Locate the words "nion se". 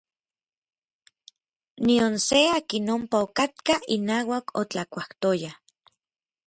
1.85-2.39